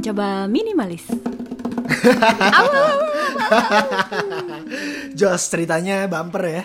[0.00, 1.04] mencoba minimalis.
[5.20, 6.64] Jos ceritanya bumper ya.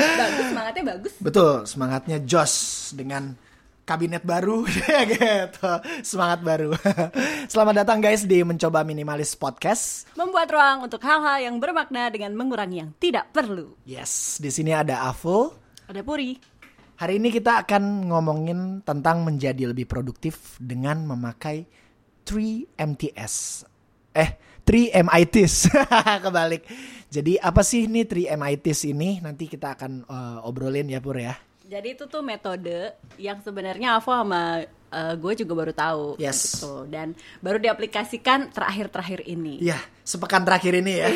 [0.00, 1.12] bagus semangatnya bagus.
[1.20, 2.54] Betul, semangatnya Jos
[2.96, 3.36] dengan
[3.84, 4.64] kabinet baru
[5.12, 5.72] gitu.
[6.00, 6.72] Semangat baru.
[7.52, 10.08] Selamat datang guys di Mencoba Minimalis Podcast.
[10.16, 13.76] Membuat ruang untuk hal-hal yang bermakna dengan mengurangi yang tidak perlu.
[13.84, 15.52] Yes, di sini ada Avo.
[15.84, 16.53] Ada Puri.
[16.94, 21.66] Hari ini kita akan ngomongin tentang menjadi lebih produktif dengan memakai
[22.22, 23.66] 3 MTS.
[24.14, 25.74] Eh, 3 MITs.
[26.24, 26.62] Kebalik.
[27.10, 29.18] Jadi apa sih ini 3 MITs ini?
[29.18, 31.34] Nanti kita akan uh, obrolin ya Pur ya.
[31.66, 34.62] Jadi itu tuh metode yang sebenarnya Avo sama
[34.94, 36.54] uh, gue juga baru tahu Yes.
[36.54, 39.58] gitu dan baru diaplikasikan terakhir-terakhir ini.
[39.58, 41.10] Iya, sepekan terakhir ini ya.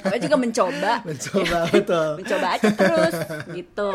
[0.00, 0.92] Gue juga mencoba.
[1.08, 2.08] Mencoba betul.
[2.24, 3.14] mencoba aja terus
[3.52, 3.90] gitu.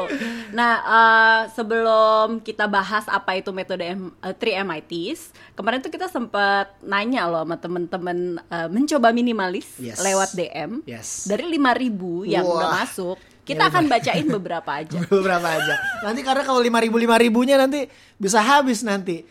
[0.52, 6.06] Nah, uh, sebelum kita bahas apa itu metode M, uh, 3 MITs, kemarin tuh kita
[6.06, 9.98] sempat nanya loh sama temen-temen uh, mencoba minimalis Yes.
[10.00, 10.86] lewat DM.
[10.86, 11.26] Yes.
[11.26, 12.54] Dari 5000 yang Wah.
[12.56, 15.00] udah masuk, kita akan bacain beberapa aja.
[15.14, 15.76] Beberapa aja.
[16.02, 17.86] Nanti karena kalau lima ribu lima ribunya nanti
[18.18, 19.22] bisa habis nanti.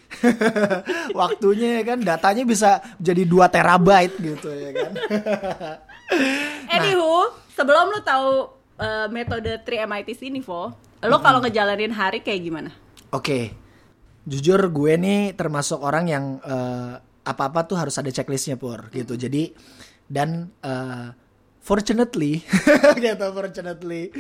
[1.19, 4.93] Waktunya ya kan datanya bisa jadi 2 terabyte gitu ya kan.
[6.79, 10.71] Anywho, sebelum lu tahu uh, metode 3 MITs ini, Vo,
[11.03, 12.71] lo kalau ngejalanin hari kayak gimana?
[13.11, 13.51] Oke.
[14.25, 16.97] Jujur gue nih termasuk orang yang eh,
[17.29, 19.21] apa-apa tuh harus ada checklistnya pur gitu.
[19.21, 19.53] Jadi
[20.09, 21.13] dan eh,
[21.65, 22.45] fortunately
[23.05, 24.13] gitu fortunately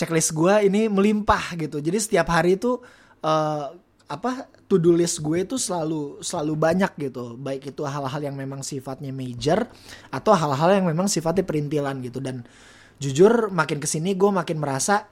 [0.00, 1.76] checklist gue ini melimpah gitu.
[1.84, 2.80] Jadi setiap hari itu
[3.20, 3.66] eh,
[4.10, 7.36] apa to do list gue itu selalu selalu banyak gitu.
[7.36, 9.68] Baik itu hal-hal yang memang sifatnya major
[10.08, 12.48] atau hal-hal yang memang sifatnya perintilan gitu dan
[12.96, 15.04] jujur makin ke sini gue makin merasa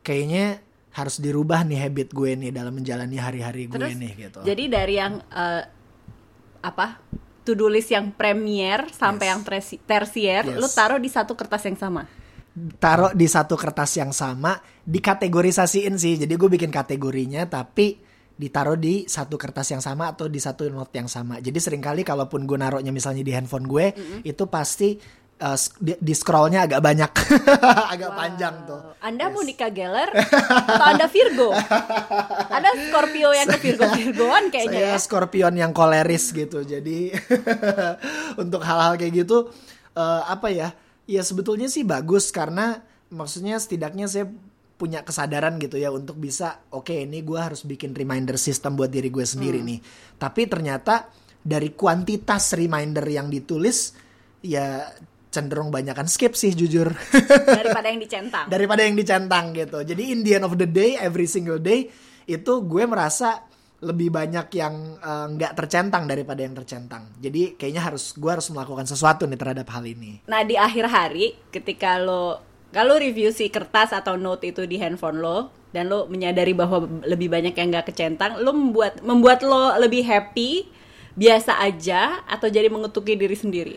[0.00, 4.40] kayaknya harus dirubah nih habit gue nih dalam menjalani hari-hari gue Terus, nih gitu.
[4.42, 5.62] Jadi dari yang eh,
[6.60, 6.86] apa
[7.42, 9.32] to do list yang premier sampai Yes.
[9.32, 10.58] yang tersi- tersier, Yes.
[10.60, 12.04] lu taruh di satu kertas yang sama.
[12.82, 16.18] Taruh di satu kertas yang sama, dikategorisasiin sih.
[16.18, 17.96] Jadi gue bikin kategorinya tapi
[18.40, 21.44] ditaruh di satu kertas yang sama atau di satu note yang sama.
[21.44, 23.92] Jadi sering kali kalaupun gue naruhnya misalnya di handphone gue,
[24.24, 24.96] itu pasti
[25.40, 27.10] uh, di, di scrollnya agak banyak,
[27.96, 28.80] agak panjang tuh.
[29.00, 31.50] Anda Monica Geller atau Anda Virgo?
[32.52, 35.00] Ada Scorpio yang ke Virgo Virgoan kayaknya Saya ya.
[35.00, 36.60] Scorpion yang koleris gitu.
[36.62, 37.16] Jadi
[38.42, 39.48] untuk hal-hal kayak gitu
[39.96, 40.68] eh, apa ya?
[41.10, 44.30] Ya sebetulnya sih bagus karena maksudnya setidaknya saya
[44.80, 49.10] punya kesadaran gitu ya untuk bisa oke ini gue harus bikin reminder system buat diri
[49.10, 49.80] gue sendiri nih.
[50.16, 53.96] Tapi ternyata dari kuantitas reminder yang ditulis
[54.40, 54.88] ya
[55.30, 56.90] cenderung banyakan skip sih jujur.
[57.58, 58.46] Daripada yang dicentang.
[58.50, 59.78] daripada yang dicentang gitu.
[59.86, 61.86] Jadi in the end of the day, every single day
[62.26, 63.46] itu gue merasa
[63.80, 67.08] lebih banyak yang eh, nggak tercentang daripada yang tercentang.
[67.16, 70.20] Jadi kayaknya harus gue harus melakukan sesuatu nih terhadap hal ini.
[70.28, 75.18] Nah di akhir hari ketika lo kalau review si kertas atau note itu di handphone
[75.18, 80.02] lo dan lo menyadari bahwa lebih banyak yang nggak kecentang, lo membuat membuat lo lebih
[80.02, 80.66] happy,
[81.14, 83.74] biasa aja atau jadi mengetuki diri sendiri.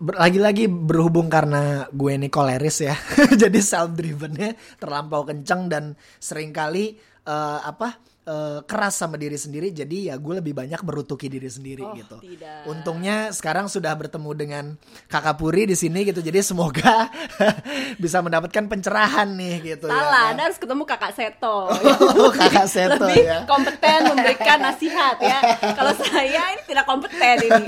[0.00, 2.96] Ber- Lagi-lagi berhubung karena gue ini koleris ya,
[3.42, 5.84] jadi self drivennya terlampau kenceng dan
[6.16, 9.68] sering kali eh, apa eh, keras sama diri sendiri.
[9.70, 12.16] Jadi ya gue lebih banyak merutuki diri sendiri Oh, gitu.
[12.16, 12.64] tidak.
[12.64, 14.64] Untungnya sekarang sudah bertemu dengan
[15.04, 16.20] kakak Puri di sini gitu.
[16.20, 17.12] Jadi semoga
[18.02, 20.00] bisa mendapatkan pencerahan nih gitu ya.
[20.00, 21.68] Salah, Anda harus ketemu kakak Seto.
[22.20, 23.38] Oh, kakak Seto lebih ya.
[23.44, 25.38] kompeten memberikan nasihat ya.
[25.72, 27.64] Kalau saya ini tidak kompeten ini.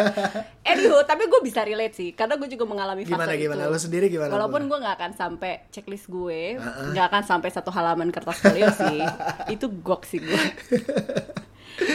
[0.62, 3.43] Anywho, tapi gue bisa relate sih, karena gue juga mengalami fase Gimana, itu.
[3.50, 3.62] gimana?
[3.67, 6.55] Lu sendiri gimana, Walaupun gue nggak akan sampai checklist gue,
[6.95, 9.03] nggak akan sampai satu halaman kertas folio sih.
[9.59, 10.43] Itu gok sih gue.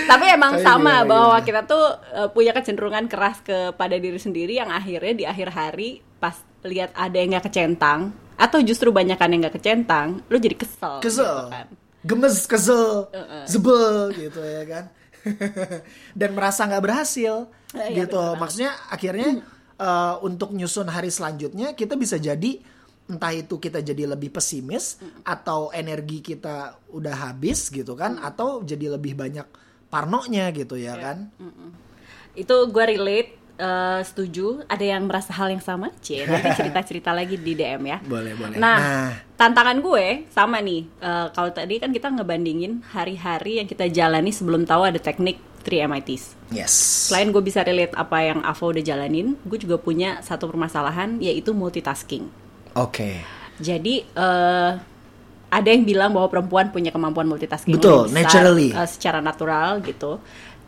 [0.03, 1.47] Tapi emang Tapi sama gimana, bahwa gimana?
[1.47, 6.35] kita tuh uh, punya kecenderungan keras kepada diri sendiri yang akhirnya di akhir hari pas
[6.67, 10.99] lihat ada yang nggak kecentang atau justru banyakan yang nggak kecentang, lu jadi kesel.
[10.99, 11.23] Kesel.
[11.23, 11.67] gitu kan.
[12.03, 13.07] Gemes, kesel,
[13.47, 14.85] zebel gitu ya kan.
[16.19, 18.17] Dan merasa nggak berhasil Eh, gitu.
[18.17, 18.39] bener banget.
[18.41, 19.29] Maksudnya akhirnya
[19.77, 22.59] eh, untuk nyusun hari selanjutnya kita bisa jadi
[23.07, 28.99] entah itu kita jadi lebih pesimis atau energi kita udah habis gitu kan atau jadi
[28.99, 29.47] lebih banyak
[29.87, 31.31] parnonya gitu ya kan.
[32.35, 34.61] Itu gue relate, eh, setuju.
[34.67, 35.89] Ada yang merasa hal yang sama?
[36.03, 37.97] Cie, nanti cerita-cerita lagi di DM ya.
[38.03, 38.59] Boleh, boleh.
[38.59, 39.09] Nah, Nah.
[39.33, 40.85] tantangan gue sama nih.
[40.99, 45.91] Eh, kalau tadi kan kita ngebandingin hari-hari yang kita jalani sebelum tahu ada teknik 3
[45.91, 46.39] MITs.
[46.47, 46.71] Yes.
[47.11, 51.51] Selain gue bisa relate apa yang Avo udah jalanin, gue juga punya satu permasalahan yaitu
[51.51, 52.31] multitasking.
[52.73, 53.19] Oke.
[53.59, 54.71] Jadi eh
[55.47, 58.69] ada yang bilang bahwa perempuan punya kemampuan multitasking Betul, besar, naturally.
[58.75, 60.19] uh, secara natural gitu.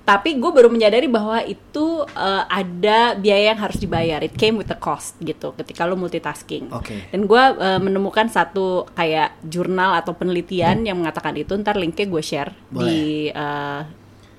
[0.07, 4.25] Tapi gue baru menyadari bahwa itu uh, ada biaya yang harus dibayar.
[4.25, 6.74] It came with a cost gitu ketika lo multitasking.
[6.74, 7.13] Oke.
[7.13, 11.54] Dan gue uh, menemukan satu kayak jurnal atau penelitian yang mengatakan itu.
[11.54, 13.86] Ntar linknya gue share di uh,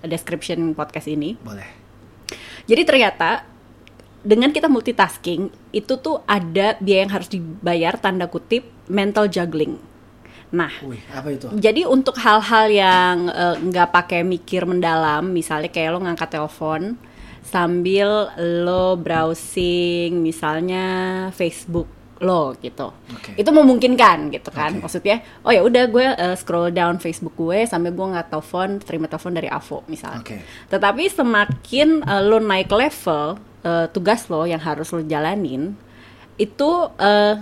[0.04, 1.36] description podcast ini.
[1.40, 1.66] Boleh.
[2.64, 3.44] Jadi ternyata
[4.20, 9.80] dengan kita multitasking itu tuh ada biaya yang harus dibayar tanda kutip mental juggling.
[10.50, 11.46] Nah, Wih, apa itu?
[11.54, 16.98] jadi untuk hal-hal yang eh, nggak pakai mikir mendalam, misalnya kayak lo ngangkat telepon
[17.40, 20.84] sambil lo browsing misalnya
[21.32, 21.88] Facebook
[22.20, 22.92] lo gitu.
[23.16, 23.32] Oke.
[23.40, 24.76] Itu memungkinkan gitu kan.
[24.76, 24.84] Oke.
[24.84, 29.08] Maksudnya, oh ya udah gue eh, scroll down Facebook gue sambil gue nggak telepon, terima
[29.08, 30.20] telepon dari Avo misalnya.
[30.20, 30.44] Oke.
[30.68, 35.72] Tetapi semakin eh, lo naik level eh, tugas lo yang harus lo jalanin,
[36.36, 36.70] itu
[37.00, 37.40] eh,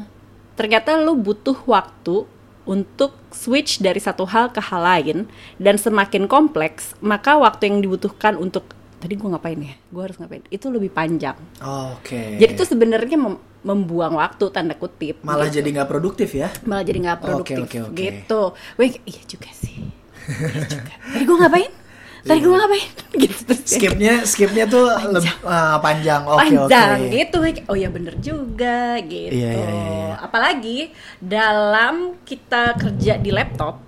[0.54, 2.38] ternyata lo butuh waktu
[2.68, 5.26] untuk switch dari satu hal ke hal lain
[5.58, 9.74] dan semakin kompleks, maka waktu yang dibutuhkan untuk tadi gue ngapain ya?
[9.88, 10.44] Gue harus ngapain?
[10.52, 11.38] Itu lebih panjang.
[11.64, 12.36] Oke.
[12.36, 15.20] Jadi itu sebenarnya mem- membuang waktu tanda kutip.
[15.26, 15.60] malah gitu.
[15.60, 16.48] jadi nggak produktif ya?
[16.64, 17.96] malah jadi nggak produktif oke, oke.
[17.98, 18.42] gitu.
[18.78, 19.76] Wih, iya juga sih.
[20.28, 20.94] Iya juga.
[21.08, 21.72] Tadi gue ngapain?
[22.20, 22.88] Tadi gue ngapain?
[23.24, 23.78] gitu terus ya.
[23.80, 26.22] Skipnya, skipnya tuh lebih ah, panjang.
[26.28, 26.68] Oke, oke.
[26.68, 30.14] panjang gitu Wih, oh ya bener juga gitu Iya, iya, iya, iya.
[30.20, 33.80] apalagi dalam kita kerja di laptop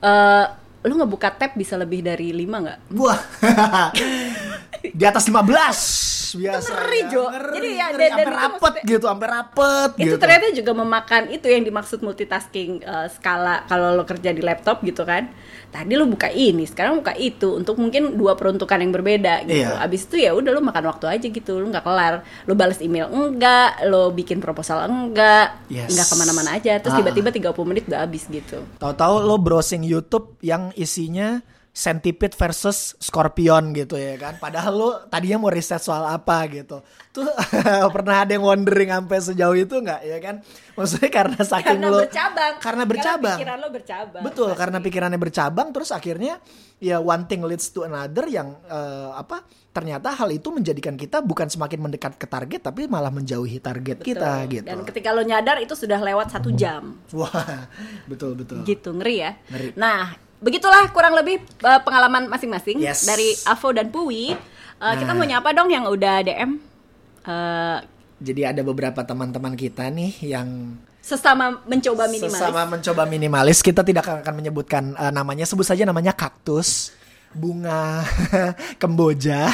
[0.00, 0.46] eh
[0.80, 3.20] lu ngebuka tab bisa lebih dari lima nggak Wah.
[4.98, 6.70] di atas 15 biasa.
[6.70, 7.24] ngeri, Jo.
[7.26, 8.00] Jadi ya, ngeri.
[8.00, 10.16] dan- dan itu rapet maksudnya- gitu, sampai rapet itu gitu.
[10.18, 15.02] ternyata juga memakan itu yang dimaksud multitasking eh, skala kalau lo kerja di laptop gitu
[15.02, 15.30] kan
[15.70, 19.78] tadi lo buka ini sekarang buka itu untuk mungkin dua peruntukan yang berbeda gitu Iya.
[19.78, 22.14] abis itu ya udah lo makan waktu aja gitu lo nggak kelar
[22.44, 25.88] lo balas email enggak lo bikin proposal enggak Yes.
[25.88, 26.98] nggak ke mana-mana aja terus Ah.
[26.98, 31.38] tiba-tiba 30 menit udah habis gitu Tahu-tahu lo browsing YouTube yang isinya
[31.70, 34.34] Centipede versus Scorpion gitu ya kan.
[34.36, 36.82] Padahal lo tadinya mau riset soal apa gitu.
[37.08, 37.22] Tuh
[37.94, 40.42] pernah ada yang wondering sampai sejauh itu nggak ya kan?
[40.74, 43.38] Maksudnya karena saking karena lo bercabang Karena bercabang.
[43.38, 44.58] pikiran lo bercabang Betul, pasti.
[44.58, 46.40] karena pikirannya bercabang terus akhirnya
[46.76, 49.44] ya one thing leads to another yang eh, apa?
[49.70, 54.42] Ternyata hal itu menjadikan kita bukan semakin mendekat ke target tapi malah menjauhi target kita
[54.42, 54.52] Betul.
[54.56, 54.66] gitu.
[54.66, 57.30] dan ketika lo nyadar itu sudah lewat satu jam Wah,
[58.10, 58.64] betul betul.
[58.64, 59.30] gitu ngeri ya.
[59.46, 59.78] Ngeri.
[59.78, 63.06] Nah, begitulah kurang lebih uh, pengalaman masing-masing Yes.
[63.06, 64.34] dari Avo dan Puwi.
[64.80, 65.16] Uh, Kita Nah.
[65.16, 66.56] mau nyapa dong yang udah DM
[67.24, 67.78] uh,
[68.18, 70.76] Jadi ada beberapa teman-teman kita nih yang
[71.10, 72.38] sesama mencoba minimalis.
[72.38, 73.58] sesama mencoba minimalis.
[73.58, 76.94] Kita tidak akan menyebutkan eh, namanya, sebut saja namanya kaktus,
[77.34, 78.06] bunga,
[78.82, 79.50] kemboja.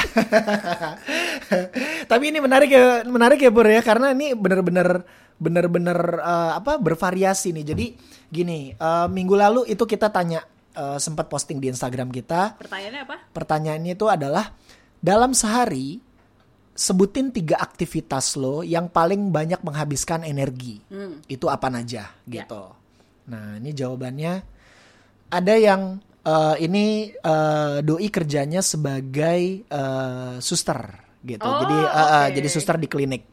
[2.11, 5.01] Tapi ini menarik ya, menarik ya Pur ya, karena ini benar-benar
[5.37, 7.65] benar-benar eh, apa bervariasi nih.
[7.73, 7.85] Jadi
[8.29, 10.45] gini, eh, minggu lalu itu kita tanya
[10.77, 12.61] eh, sempat posting di Instagram kita.
[12.61, 13.15] Pertanyaannya apa?
[13.33, 14.53] Pertanyaannya itu adalah
[15.01, 16.06] dalam sehari
[16.77, 20.77] sebutin tiga aktivitas lo yang paling banyak menghabiskan energi.
[21.25, 22.63] Itu apa aja gitu.
[23.27, 24.33] Nah, ini jawabannya
[25.33, 30.79] ada yang eh, ini eh, doi kerjanya sebagai eh, suster
[31.25, 31.43] gitu.
[31.43, 32.33] Oh, jadi eh, eh, oke.
[32.39, 33.23] jadi suster di klinik.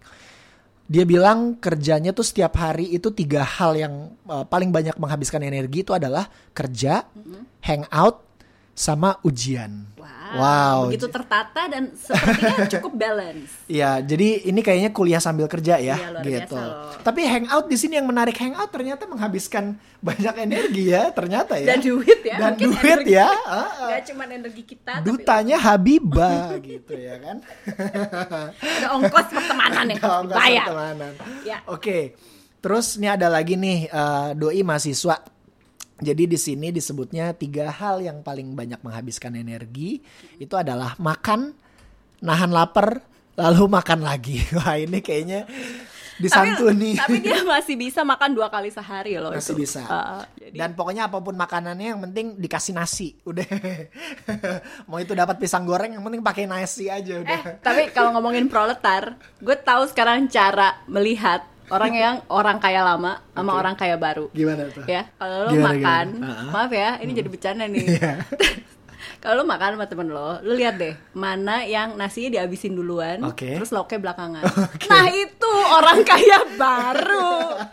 [0.85, 3.95] Dia bilang kerjanya tuh setiap hari itu tiga hal yang
[4.27, 6.27] eh, paling banyak menghabiskan energi itu adalah
[6.57, 7.07] kerja,
[7.63, 8.34] hangout,
[8.75, 9.87] sama ujian.
[9.95, 10.79] Wow, Wow.
[10.91, 13.55] begitu tertata dan sepertinya cukup balance.
[13.65, 16.27] Iya, jadi ini kayaknya kuliah sambil kerja ya, Iya, luar gitu.
[16.27, 16.75] biasa loh.
[17.01, 21.67] Tapi hangout di sini yang menarik hangout ternyata menghabiskan banyak energi ya, ternyata ya.
[21.71, 23.15] Dan duit ya, Dan mungkin duit energi.
[23.15, 23.29] ya.
[23.95, 27.37] Gak cuma energi kita, tapi Dutanya Habibah gitu ya kan.
[28.59, 30.67] ada ongkos pertemanan Kalau nggak dibayar.
[30.67, 31.13] pertemanan.
[31.47, 31.59] Ya.
[31.67, 31.99] Oke.
[32.59, 35.21] Terus ini ada lagi nih eh, doi mahasiswa.
[35.95, 40.03] Jadi di sini disebutnya tiga hal yang paling banyak menghabiskan energi
[40.37, 41.55] itu adalah makan,
[42.19, 42.99] nahan lapar,
[43.39, 44.43] lalu makan lagi.
[44.59, 45.47] Wah ini kayaknya
[46.15, 46.95] disantuni.
[46.99, 49.35] Tapi, tapi dia masih bisa makan dua kali sehari loh.
[49.35, 49.67] Masih itu.
[49.67, 49.83] bisa.
[49.87, 53.15] Uh, jadi- Dan pokoknya apa pun makanannya yang penting dikasih nasi.
[53.23, 53.47] Udah.
[54.91, 57.41] Mau itu dapat pisang goreng yang penting pakai nasi aja udah.
[57.55, 63.23] Eh, tapi kalau ngomongin proletar, gue tahu sekarang cara melihat orang yang orang kaya lama
[63.33, 64.29] sama orang kaya baru.
[64.33, 64.85] Gimana tuh?
[64.85, 66.29] Ya, kalau lo Gimana, makan, gimana?
[66.29, 66.51] Ah, ah.
[66.53, 67.85] maaf ya, ini jadi bercanda nih.
[67.97, 68.13] Iya.
[69.23, 73.57] kalau lo makan sama temen lo, lo lihat deh mana yang nasinya dihabisin duluan, Oke.
[73.57, 74.45] terus lauknya belakangan.
[74.91, 77.33] Nah itu orang kaya baru.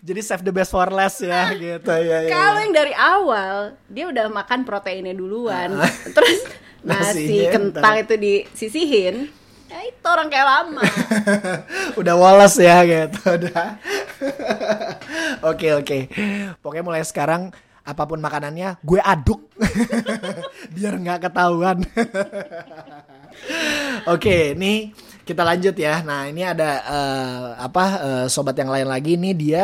[0.00, 2.24] Jadi save the best for last ya gitu ya.
[2.24, 2.64] ya, Kalau ya.
[2.64, 5.76] yang dari awal dia udah makan proteinnya duluan,
[6.16, 6.48] terus
[6.80, 8.02] nasi Nasinya kentang ntar.
[8.08, 9.28] itu disisihin,
[9.70, 10.82] ya itu orang kayak lama.
[12.00, 13.78] udah woles ya gitu udah
[15.40, 15.98] Oke oke.
[16.60, 17.48] Pokoknya mulai sekarang
[17.80, 19.40] apa pun makanannya gue aduk
[20.76, 21.80] biar nggak ketahuan.
[24.04, 24.92] Oke, nih
[25.24, 26.04] kita lanjut ya.
[26.04, 29.62] Nah, ini ada eh, apa eh, sobat yang lain lagi nih dia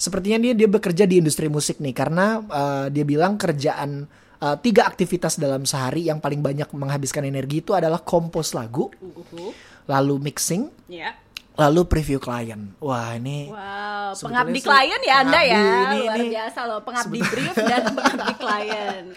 [0.00, 4.08] sepertinya dia dia bekerja di industri musik nih karena eh, dia bilang kerjaan
[4.40, 9.52] eh, tiga aktivitas dalam sehari yang paling banyak menghabiskan energi itu adalah kompos lagu, Uhuh.
[9.84, 11.12] lalu mixing, Ya.
[11.52, 12.72] lalu preview klien.
[12.78, 15.60] Wah, ini Wow, pengabdi klien ya Anda ya.
[15.60, 19.04] ini- Luar ini- biasa loh, pengabdi brief dan pengabdi klien.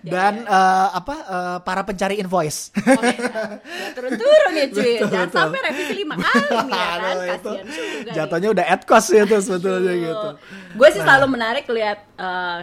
[0.00, 2.72] Ya, dan eh, apa eh, para pencari invoice.
[2.72, 4.92] Oke, nggak turun-turun ya cuy.
[4.96, 5.36] Betul, Jangan betul.
[5.36, 7.14] sampai revisi lima kali nih ya kan.
[7.28, 8.10] Itu juga.
[8.16, 10.28] jatuhnya udah ad cost ya tuh sebetulnya gitu.
[10.72, 12.58] Gue sih selalu menarik lihat eh,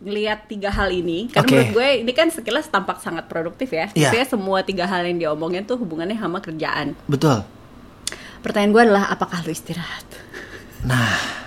[0.00, 1.52] ngelihat tiga hal ini karena Oke.
[1.52, 3.92] menurut gue ini kan sekilas tampak sangat produktif ya.
[3.92, 4.08] Iya.
[4.08, 6.96] Maksudnya semua tiga hal yang diomongin tuh hubungannya sama kerjaan.
[7.04, 7.44] Betul.
[8.40, 10.08] Pertanyaan gue adalah apakah lu istirahat?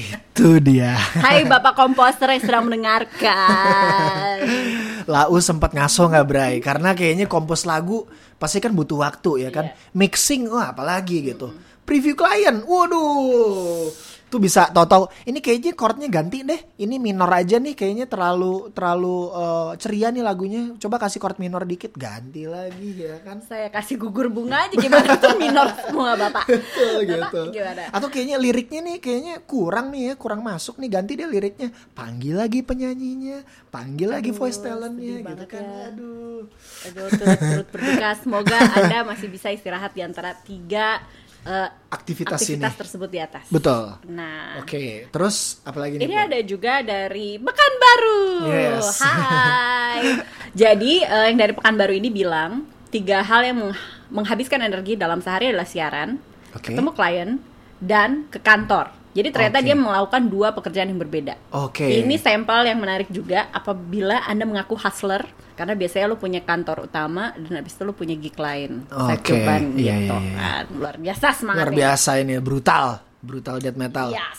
[0.00, 0.96] Itu dia.
[0.96, 4.40] Hai Bapak komposter yang sedang mendengarkan.
[5.12, 6.54] Lau sempat ngaso nggak Bray?
[6.64, 8.08] Karena kayaknya kompos lagu
[8.40, 9.68] pasti kan butuh waktu ya kan.
[9.70, 9.94] Iya.
[9.94, 11.52] Mixing wah apalagi gitu.
[11.84, 13.90] Preview klien, waduh.
[14.30, 16.60] Tuh bisa tahu-tahu ini kayaknya chordnya ganti deh.
[16.78, 20.62] Ini minor aja nih kayaknya terlalu terlalu eh, ceria nih lagunya.
[20.78, 23.42] Coba kasih chord minor dikit, ganti lagi ya kan.
[23.42, 26.46] Saya kasih gugur bunga aja gimana tuh minor semua Bapak.
[26.46, 27.40] Betul Bapak gitu.
[27.58, 27.82] gimana?
[27.90, 31.74] Atau kayaknya liriknya nih kayaknya kurang nih ya, kurang masuk nih ganti deh liriknya.
[31.92, 33.42] Panggil lagi penyanyinya,
[33.74, 35.62] panggil lagi voice talentnya gitu kan.
[35.66, 35.90] ya.
[35.90, 36.46] Aduh.
[36.86, 38.08] Aduh, turut-turut berduka.
[38.22, 41.02] Semoga Anda masih bisa istirahat di antara tiga
[41.42, 42.80] eh, Aktivitas, aktivitas ini.
[42.80, 43.44] tersebut di atas.
[43.48, 43.98] Betul.
[44.08, 46.04] Nah, Oke, terus apalagi nih?
[46.04, 46.22] ini Bu?
[46.22, 48.22] ada juga dari Pekanbaru.
[48.46, 49.00] Yes.
[49.00, 50.00] Hai.
[50.62, 53.78] Jadi eh, yang dari Pekanbaru ini bilang tiga hal yang meng-
[54.10, 56.18] menghabiskan energi dalam sehari adalah siaran,
[56.52, 56.70] Oke.
[56.70, 57.30] ketemu klien,
[57.78, 58.90] dan ke kantor.
[59.10, 59.66] Jadi ternyata Oke.
[59.66, 61.34] dia melakukan dua pekerjaan yang berbeda.
[61.50, 61.82] Oke.
[61.82, 65.26] Ini sampel yang menarik juga apabila Anda mengaku hustler
[65.58, 68.86] karena biasanya lu punya kantor utama dan habis itu lu punya gig lain.
[68.88, 70.36] Oke, joban iya, gitu iya, iya.
[70.38, 70.64] kan.
[70.72, 71.68] Luar biasa semangatnya.
[71.68, 72.86] luar biasa ini brutal,
[73.20, 74.08] brutal death metal.
[74.14, 74.38] Yes.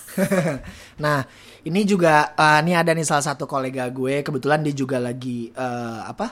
[1.04, 1.22] nah,
[1.68, 6.00] ini juga eh, ini ada nih salah satu kolega gue kebetulan dia juga lagi eh,
[6.08, 6.32] apa?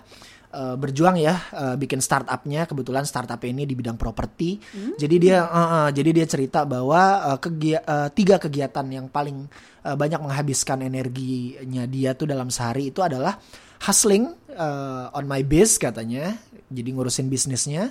[0.49, 2.65] Eh, berjuang ya eh, bikin startupnya.
[2.65, 4.59] Kebetulan startup ini di bidang properti.
[4.95, 7.01] Jadi dia eh, eh, jadi dia cerita bahwa
[7.33, 9.45] eh, kegia- eh, tiga kegiatan yang paling
[9.81, 13.37] eh, banyak menghabiskan energinya dia tuh dalam sehari itu adalah
[13.81, 16.35] hustling eh, on my biz katanya.
[16.69, 17.89] Jadi ngurusin bisnisnya.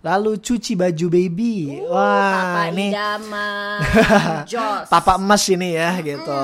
[0.00, 1.76] Lalu cuci baju baby.
[1.84, 2.86] Wah Papa ini
[4.88, 6.38] papa emas ini ya gitu.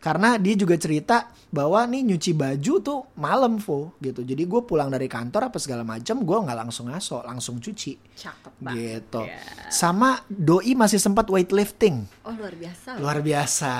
[0.00, 4.26] Karena dia juga cerita bahwa nih nyuci baju tuh malam Vo gitu.
[4.26, 8.54] Jadi gue pulang dari kantor apa segala macam gue nggak langsung ngaso, langsung cuci Cakep
[8.58, 9.06] banget.
[9.06, 9.22] gitu.
[9.22, 9.70] ya.
[9.70, 12.10] Sama doi masih sempat weightlifting.
[12.26, 12.98] Oh luar biasa.
[12.98, 13.06] loh.
[13.06, 13.72] Luar biasa.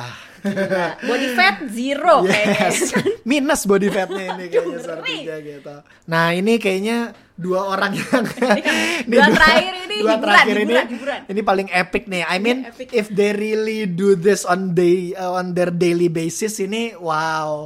[0.44, 0.86] Gila.
[1.08, 2.68] Body fat zero kayaknya.
[2.68, 2.78] Yes.
[3.28, 5.74] Minus body fatnya ini kayaknya sepertinya gitu.
[6.04, 6.98] Nah ini kayaknya
[7.34, 8.24] dua orang yang
[9.08, 11.20] ini Dua terakhir ini dua hiburan, terakhir ini hiburan, hiburan.
[11.32, 12.22] ini paling epic nih.
[12.28, 12.92] I mean Epic.
[12.92, 17.63] if they really do this on day uh, on their daily basis ini wow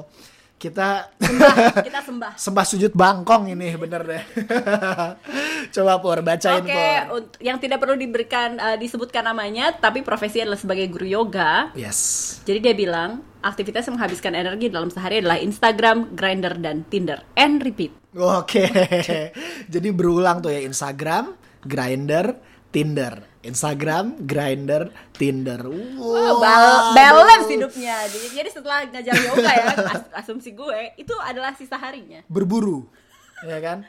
[0.58, 1.54] kita Sembah,
[1.86, 2.32] kita sembah.
[2.34, 4.22] sembah sujud bangkong ini bener deh.
[5.74, 6.86] Coba Pur bacain Oke,
[7.38, 11.70] yang tidak perlu diberikan eh, disebutkan namanya, tapi profesi adalah sebagai guru yoga.
[11.78, 12.42] Yes.
[12.42, 17.22] Jadi dia bilang aktivitas yang menghabiskan energi dalam sehari adalah Instagram, Grinder, dan Tinder.
[17.38, 17.94] And repeat.
[18.18, 18.66] Oke.
[19.72, 22.34] Jadi berulang tuh ya Instagram, Grinder,
[22.68, 23.24] Tinder.
[23.38, 25.62] Instagram, Grinder, Tinder.
[25.64, 26.42] Oh, Wow.
[26.42, 28.04] bal- balance hidupnya.
[28.04, 32.20] Jadi, setelah ngajar yoga ya, as- asumsi gue itu adalah sisa harinya.
[32.28, 32.84] Berburu.
[33.46, 33.86] Ya kan?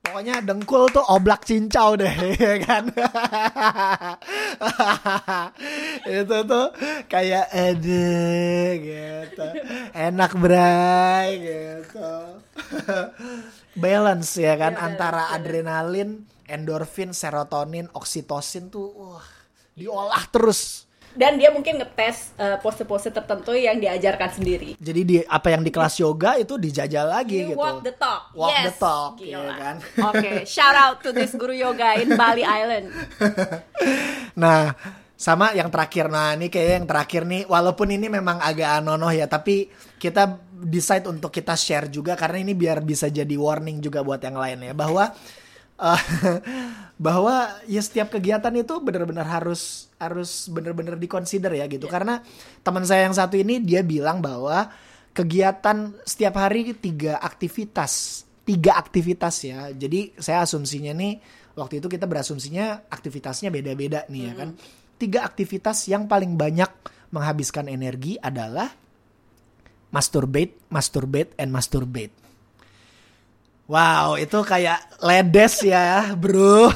[0.00, 2.92] Pokoknya dengkul tuh oblak cincau deh, ya kan?
[6.04, 6.66] itu tuh
[7.08, 9.46] kayak aduh gitu.
[9.92, 12.43] Enak bray gitu.
[13.74, 15.34] Balance ya kan Iya, balance, antara balance.
[15.36, 16.10] adrenalin,
[16.46, 19.26] endorfin, serotonin, oksitosin tuh wah
[19.74, 20.86] diolah terus.
[21.14, 24.74] Dan dia mungkin ngetes eh, pose-pose tertentu yang diajarkan sendiri.
[24.74, 27.58] Jadi di apa yang di kelas yoga itu dijajal lagi You gitu.
[27.58, 28.22] walk the talk.
[28.34, 28.66] Walk yes.
[28.66, 29.30] the talk, Gila.
[29.30, 29.76] ya kan?
[30.10, 32.90] Oke, shout out to this guru yoga in Bali Island.
[34.34, 34.74] Nah,
[35.14, 36.10] sama yang terakhir.
[36.10, 41.06] Nah, ini kayak yang terakhir nih, walaupun ini memang agak anonoh ya, tapi kita decide
[41.06, 44.74] untuk kita share juga karena ini biar bisa jadi warning juga buat yang lain ya,
[44.74, 45.14] bahwa
[45.78, 46.00] eh,
[47.04, 51.86] bahwa ya setiap kegiatan itu benar-benar harus harus benar-benar dikonsider ya gitu.
[51.86, 52.18] Karena
[52.66, 54.70] teman saya yang satu ini dia bilang bahwa
[55.14, 59.70] kegiatan setiap hari tiga aktivitas, tiga aktivitas ya.
[59.70, 61.22] Jadi saya asumsinya nih
[61.54, 64.50] waktu itu kita berasumsinya aktivitasnya beda-beda nih ya kan.
[64.96, 66.70] Tiga aktivitas yang paling banyak
[67.14, 68.72] menghabiskan energi adalah
[69.94, 72.23] masturbate, masturbate, and masturbate.
[73.64, 76.68] Wow, itu kayak ledes ya, bro.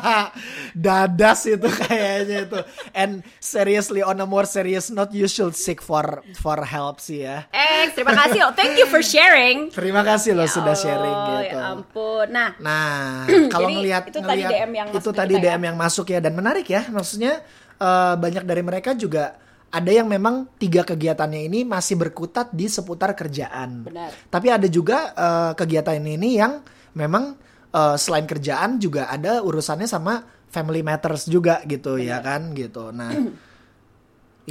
[0.78, 2.58] Dadas itu kayaknya itu.
[2.94, 7.50] And seriously, on a more serious note, you should seek for for help sih ya.
[7.50, 8.46] Eh, terima kasih.
[8.46, 9.74] Oh, thank you for sharing.
[9.74, 11.56] Terima kasih loh Ya sudah Allah, sharing gitu.
[11.58, 12.26] Ya ampun.
[12.30, 15.50] Nah, Nah, kalau ngelihat itu tadi ngelihat- DM yang masuk itu tadi kita ya?
[15.50, 16.82] DM yang masuk ya dan menarik ya.
[16.88, 17.32] Maksudnya
[17.74, 19.34] eh, banyak dari mereka juga
[19.70, 23.86] ada yang memang tiga kegiatannya ini masih berkutat di seputar kerjaan.
[23.86, 24.10] Benar.
[24.26, 26.58] Tapi ada juga eh, kegiatan ini yang
[26.92, 27.38] memang
[27.70, 32.90] eh, selain kerjaan juga ada urusannya sama family matters juga gitu ya kan gitu.
[32.90, 33.14] Nah,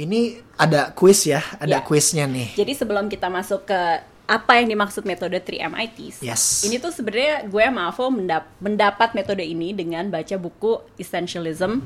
[0.00, 1.84] ini ada quiz ya, ada Ya.
[1.84, 2.56] quiznya nih.
[2.56, 3.80] jadi sebelum kita masuk ke
[4.30, 6.22] apa yang dimaksud metode 3MITs.
[6.22, 6.62] Yes.
[6.62, 11.82] Ini tuh sebenarnya gue sama Avo mendap- mendapat metode ini dengan baca buku Essentialism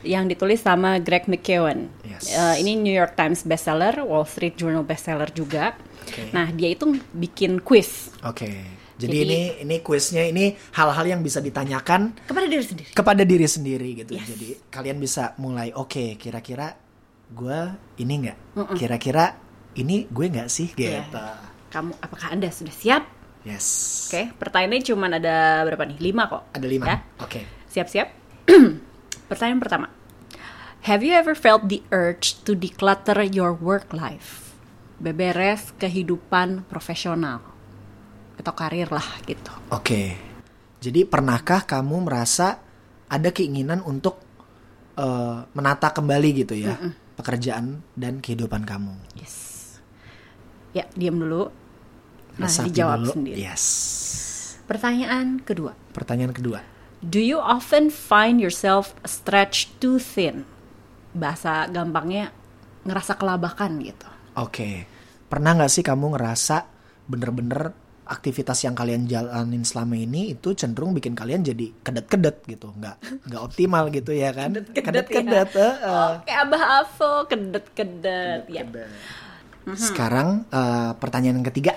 [0.00, 1.92] yang ditulis sama Greg McKeown.
[2.02, 2.32] Yes.
[2.32, 5.76] Eh, ini New York Times bestseller, Wall Street Journal bestseller juga.
[6.02, 6.32] Oke.
[6.32, 8.48] Nah, dia itu bikin quiz Oke.
[8.92, 12.90] Jadi, Jadi- ini ini quiznya ini hal-hal yang bisa ditanyakan kepada diri sendiri.
[12.92, 14.12] kepada diri sendiri gitu.
[14.14, 14.30] Yes.
[14.30, 16.72] Jadi kalian bisa mulai oke kira-kira
[17.28, 17.58] gue
[17.98, 18.38] ini nggak?
[18.72, 19.34] Kira-kira
[19.74, 21.02] ini gue nggak sih Iya.
[21.02, 21.26] gitu.
[21.72, 23.02] Kamu apakah Anda sudah siap?
[23.48, 23.66] Yes.
[24.12, 25.98] Oke, pertanyaannya cuma ada berapa nih?
[26.04, 26.52] Lima kok.
[26.52, 26.84] Ada lima.
[26.84, 26.96] Ya.
[27.18, 27.40] Oke.
[27.72, 28.08] Siap-siap.
[29.32, 29.86] Pertanyaan pertama.
[30.84, 34.52] Have you ever felt the urge to declutter your work life?
[35.00, 37.40] Beberes kehidupan profesional
[38.36, 39.50] atau karir lah gitu.
[39.72, 40.18] Oke.
[40.82, 42.60] Jadi pernahkah kamu merasa
[43.08, 44.20] ada keinginan untuk
[44.98, 46.76] eh, menata kembali gitu ya
[47.14, 48.92] pekerjaan dan kehidupan kamu?
[49.16, 49.78] Yes.
[50.74, 51.61] Ya, diam dulu.
[52.40, 53.12] Nah, Resapi dijawab dulu.
[53.12, 53.36] sendiri.
[53.36, 53.64] Yes.
[54.64, 55.76] Pertanyaan kedua.
[55.92, 56.64] Pertanyaan kedua.
[57.02, 60.46] Do you often find yourself stretched too thin?
[61.12, 62.30] Bahasa gampangnya
[62.86, 64.08] ngerasa kelabakan gitu.
[64.38, 64.86] Oke,
[65.28, 66.64] pernah nggak sih kamu ngerasa
[67.04, 72.96] bener-bener aktivitas yang kalian jalanin selama ini itu cenderung bikin kalian jadi kedet-kedet gitu, nggak
[73.28, 74.56] nggak optimal gitu ya kan?
[74.56, 75.52] Kedet-kedet.
[75.52, 75.68] ya.
[75.68, 76.10] eh, eh.
[76.22, 78.42] Oke, Abah Avo kedet-kedet.
[78.48, 78.62] Ya.
[79.74, 81.74] Sekarang eh, pertanyaan yang ketiga.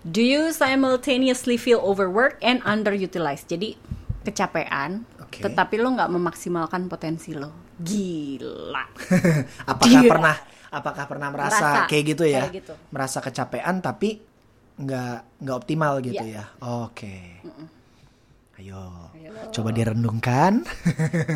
[0.00, 3.46] Do you simultaneously feel overworked and underutilized?
[3.46, 3.76] Jadi
[4.20, 5.44] kecapean, Oke.
[5.44, 7.52] tetapi lo nggak memaksimalkan potensi lo.
[7.76, 8.84] Gila.
[9.72, 10.08] apakah Gila.
[10.08, 10.36] pernah
[10.70, 12.44] apakah pernah merasa, Merasa kayak gitu ya?
[12.48, 12.72] kayak gitu.
[12.92, 14.20] Merasa kecapean tapi
[14.80, 16.44] nggak nggak optimal gitu Iya.
[16.48, 16.64] ya?
[16.84, 17.16] Oke.
[18.60, 19.08] Ayo,
[19.52, 20.64] coba direndungkan.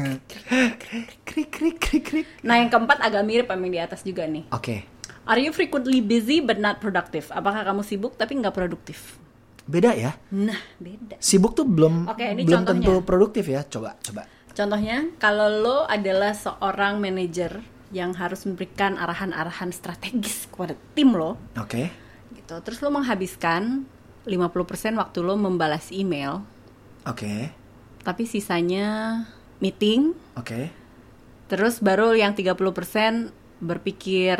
[1.24, 2.26] krik krik krik krik.
[2.44, 4.44] Nah, yang keempat agak mirip sama yang di atas juga nih.
[4.52, 4.84] Oke.
[5.24, 7.32] Are you frequently busy but not productive?
[7.32, 9.16] Apakah kamu sibuk tapi nggak produktif?
[9.64, 10.12] Beda ya?
[10.28, 11.16] Nah, beda.
[11.16, 12.84] sibuk tuh belum Oke, ini belum contohnya.
[12.84, 17.58] tentu produktif ya coba coba Contohnya, kalau lo adalah seorang manajer
[17.90, 21.90] yang harus memberikan arahan-arahan strategis kepada tim lo, oke
[22.38, 22.54] gitu.
[22.62, 23.82] Terus lo menghabiskan
[24.22, 26.46] 50% waktu lo membalas email,
[27.02, 27.50] oke
[28.06, 29.26] tapi sisanya
[29.58, 30.70] meeting, oke
[31.50, 32.54] terus baru yang 30%
[33.58, 34.38] berpikir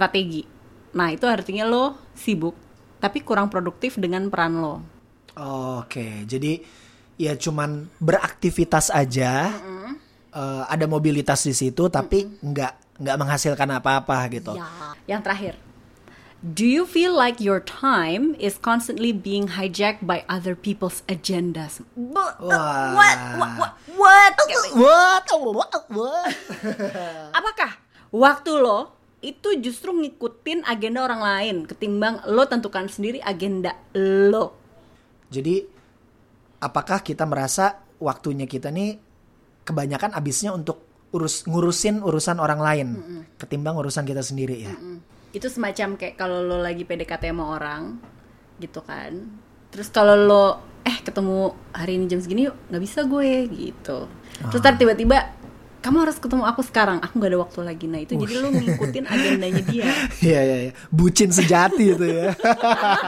[0.00, 0.48] strategi.
[0.90, 1.84] Nah, itu artinya lo
[2.16, 2.56] sibuk
[2.96, 4.80] tapi kurang produktif dengan peran lo.
[5.32, 6.60] oke jadi
[7.16, 9.52] ya cuman beraktivitas aja
[10.32, 14.68] eh, ada mobilitas di situ tapi nggak nggak menghasilkan apa-apa gitu Ya.
[15.06, 15.54] Yang terakhir.
[16.40, 21.84] Do you feel like your time is constantly being hijacked by other people's agendas?
[21.92, 22.96] Bu- Wah.
[22.96, 23.18] What?
[23.36, 23.52] What?
[23.60, 24.32] What?
[24.72, 25.24] What?
[25.28, 26.32] what what what
[27.38, 27.76] Apakah
[28.08, 34.56] waktu lo itu justru ngikutin agenda orang lain ketimbang lo tentukan sendiri agenda lo?
[35.28, 35.68] jadi
[36.60, 38.96] apakah kita merasa waktunya kita nih
[39.64, 42.88] kebanyakan abisnya untuk urus ngurusin urusan orang lain
[43.36, 44.74] ketimbang urusan kita sendiri ya
[45.30, 48.02] Itu semacam kayak kalau lo lagi PDKT sama orang
[48.58, 49.30] gitu kan.
[49.70, 50.44] Terus kalau lo
[50.82, 54.10] eh ketemu hari ini jam segini yuk nggak bisa gue gitu.
[54.50, 55.30] Terus ntar tiba-tiba
[55.80, 57.00] kamu harus ketemu aku sekarang.
[57.00, 57.84] Aku nggak ada waktu lagi.
[57.88, 59.88] Nah itu jadi lo ngikutin agendanya dia.
[60.28, 60.72] Iya iya iya.
[60.88, 62.36] Bucin sejati itu ya.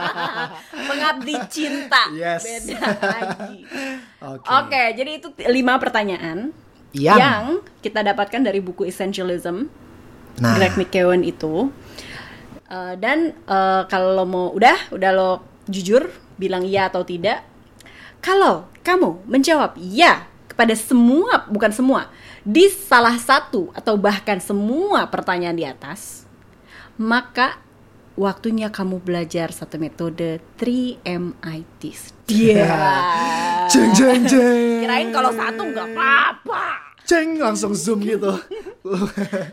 [0.89, 2.09] Pengabdi cinta.
[2.11, 2.41] Yes.
[2.43, 3.57] Beda lagi.
[4.33, 4.47] Oke.
[4.47, 6.49] Oke, jadi itu lima pertanyaan
[6.93, 7.43] Yang- yang
[7.81, 9.69] kita dapatkan dari buku Essentialism
[10.33, 10.57] Nah.
[10.57, 11.69] Greg McKeown itu.
[12.65, 15.31] Eh, dan eh, kalau lo mau udah, udah lo
[15.69, 16.09] jujur
[16.41, 17.45] bilang iya atau tidak.
[18.17, 22.09] Kalau kamu menjawab iya kepada semua, bukan semua,
[22.43, 26.27] di salah satu atau bahkan semua pertanyaan di atas,
[26.95, 27.57] maka
[28.13, 32.13] waktunya kamu belajar satu metode 3MITs.
[32.27, 32.67] Dia.
[33.67, 34.83] Jeng jeng jeng.
[34.83, 36.63] Kirain kalau satu nggak apa-apa.
[37.03, 38.31] ceng langsung zoom gitu.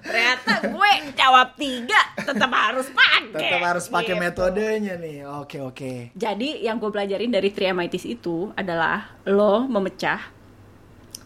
[0.07, 3.35] Ternyata gue jawab tiga tetap harus pakai.
[3.35, 4.23] Tetap harus pakai Gitu.
[4.23, 5.27] metodenya nih.
[5.27, 6.15] Oke oke.
[6.15, 10.31] Jadi yang gue pelajarin dari 3 MITs itu adalah lo memecah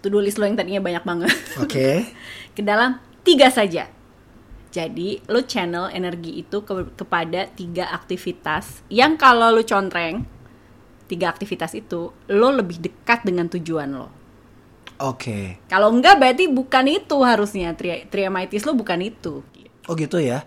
[0.05, 2.13] to-do list lo yang tadinya banyak banget Oke.
[2.57, 3.89] ke dalam tiga saja.
[4.69, 10.29] Jadi lo channel energi itu ke- kepada tiga aktivitas yang kalau lo contreng
[11.09, 14.09] tiga aktivitas itu lo lebih dekat dengan tujuan lo.
[15.01, 15.59] Oke.
[15.67, 19.43] Kalau enggak berarti bukan itu harusnya 3, 3 MITs lo bukan itu.
[19.85, 20.47] Oh gitu ya.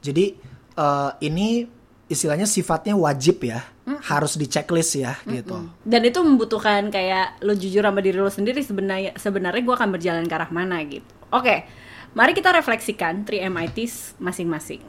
[0.00, 0.34] Jadi
[0.74, 1.64] eh, ini
[2.12, 3.64] istilahnya sifatnya wajib ya,
[4.06, 5.68] harus di checklist ya gitu.
[5.82, 10.24] Dan itu membutuhkan kayak lo jujur sama diri lo sendiri sebenarnya sebenarnya gue akan berjalan
[10.28, 11.08] ke arah mana gitu.
[11.32, 11.64] Oke,
[12.12, 14.84] mari kita refleksikan 3 MITs masing-masing.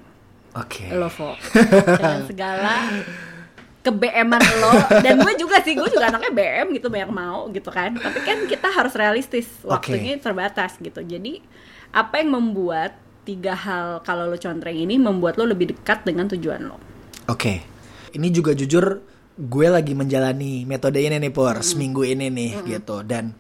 [0.54, 0.92] Oke.
[0.94, 1.34] Lo Vo.
[1.98, 2.74] dengan segala
[3.84, 4.72] ke BM-an lo
[5.04, 8.48] dan gue juga sih gue juga anaknya BM gitu banyak mau gitu kan tapi kan
[8.48, 11.44] kita harus realistis waktunya terbatas gitu jadi
[11.92, 12.96] apa yang membuat
[13.28, 16.80] tiga hal kalau lo contreng ini membuat lo lebih dekat dengan tujuan lo
[17.28, 17.64] Oke.
[18.14, 19.00] Ini juga jujur
[19.34, 23.34] gue lagi menjalani metode ini nih Pur, seminggu ini nih gitu dan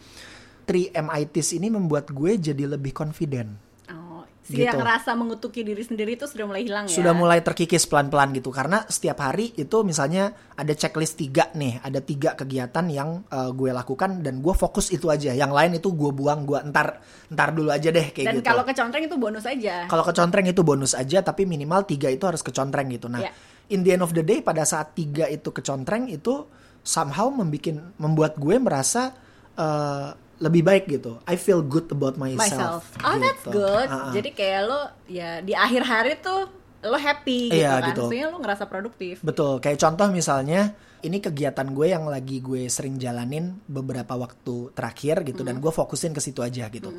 [0.66, 3.54] 3 MITs ini membuat gue jadi lebih confident.
[3.94, 4.66] oh si Gitu.
[4.66, 8.50] yang ngerasa mengutuki diri sendiri itu sudah mulai hilang ya Sudah mulai terkikis pelan-pelan gitu
[8.50, 13.70] karena setiap hari itu misalnya ada checklist tiga nih, ada tiga kegiatan yang uh, gue
[13.70, 15.36] lakukan dan gue fokus itu aja.
[15.38, 16.98] Yang lain itu gue buang, gue entar
[17.30, 18.48] entar dulu aja deh kayak dan gitu.
[18.50, 22.42] kalau kecontreng itu bonus aja Kalau kecontreng itu bonus aja, tapi minimal tiga itu harus
[22.42, 23.06] kecontreng gitu.
[23.06, 23.53] Nah, Iya.
[23.72, 26.48] In the end of the day, pada saat tiga itu kecontreng itu
[26.84, 29.16] somehow membikin, membuat gue merasa
[29.56, 30.12] uh,
[30.44, 31.22] lebih baik gitu.
[31.24, 32.44] I feel good about myself.
[32.44, 32.84] myself.
[33.00, 33.56] Oh, that's gitu.
[33.56, 33.88] good.
[33.88, 34.12] Ah, ah.
[34.12, 36.52] Jadi kayak lo ya di akhir hari tuh
[36.84, 37.88] lo happy gitu Iya, kan.
[37.96, 38.04] gitu.
[38.12, 39.16] Maksudnya lo ngerasa produktif.
[39.24, 39.64] Betul.
[39.64, 45.48] Kayak contoh misalnya, ini kegiatan gue yang lagi gue sering jalanin beberapa waktu terakhir gitu,
[45.48, 46.92] dan gue fokusin ke situ aja gitu.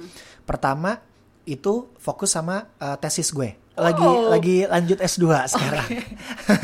[0.48, 1.05] Pertama
[1.44, 3.61] itu fokus sama uh, tesis gue.
[3.74, 4.30] Lagi Oh.
[4.30, 5.88] lagi lanjut S2 sekarang.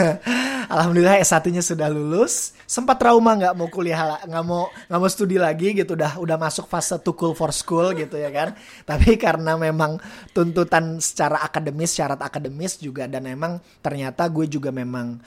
[0.75, 2.55] Alhamdulillah S1-nya sudah lulus.
[2.70, 6.70] Sempat trauma nggak mau kuliah nggak mau nggak mau studi lagi gitu udah udah masuk
[6.70, 8.55] fase too cool for school gitu ya kan.
[8.90, 9.99] Tapi karena memang
[10.31, 15.18] tuntutan secara akademis, syarat akademis juga dan memang ternyata gue juga memang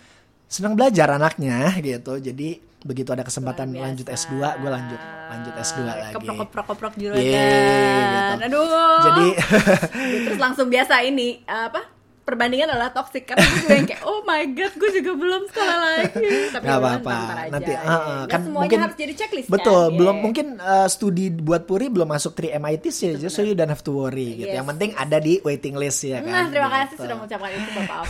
[0.46, 2.18] senang belajar anaknya gitu.
[2.18, 6.14] Jadi begitu ada kesempatan Luar lanjut S2, gue lanjut lanjut S2 lagi.
[6.14, 7.24] Keprok keprok keprok juragan.
[7.24, 8.44] Yeay, gitu.
[8.46, 8.68] Aduh.
[9.02, 9.28] Jadi
[10.28, 11.96] terus langsung biasa ini apa?
[12.24, 15.78] Perbandingan adalah toxic karena gue juga yang kayak oh my god gue juga belum sekolah
[15.78, 16.24] lagi
[16.56, 17.18] tapi Nggak apa-apa.
[17.52, 19.98] Nanti, uh, uh, kan semuanya mungkin- harus jadi checklist Betul, kan?
[20.00, 20.24] belum Yeah.
[20.24, 23.92] mungkin uh, studi buat Puri belum masuk 3 MIT sih, so you don't have to
[23.92, 24.48] worry gitu.
[24.48, 24.56] Yes.
[24.56, 26.32] Yang penting ada di waiting list ya kan.
[26.32, 27.04] nah terima kasih gitu.
[27.04, 28.04] sudah mengucapkan itu bapak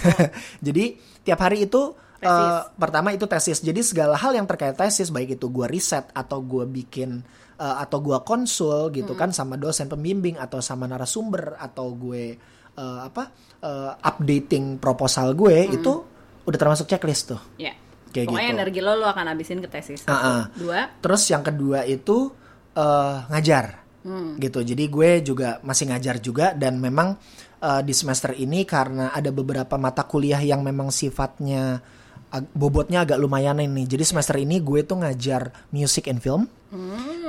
[0.62, 0.84] Jadi
[1.22, 1.82] tiap hari itu.
[2.25, 3.59] Uh, pertama itu tesis.
[3.59, 7.23] Jadi segala hal yang terkait tesis baik itu gua riset atau gua bikin
[7.59, 12.36] uh, atau gua konsul gitu kan sama dosen pembimbing atau sama narasumber atau gue
[12.77, 13.29] uh, apa
[13.62, 15.93] uh, updating proposal gue itu
[16.43, 17.41] udah termasuk checklist tuh.
[17.55, 17.71] ya
[18.13, 18.57] Kayak pokoknya gitu.
[18.62, 20.41] energi lo lo akan habisin ke tesis Ah, ah.
[20.53, 22.29] dua Terus yang kedua itu
[22.77, 23.65] eh, ngajar,
[24.38, 24.59] gitu.
[24.62, 27.17] Jadi gue juga masih ngajar juga dan memang
[27.57, 31.81] eh, di semester ini karena ada beberapa mata kuliah yang memang sifatnya
[32.34, 33.86] ag- bobotnya agak lumayan ini.
[33.86, 36.50] Jadi semester ini gue tuh ngajar music and film,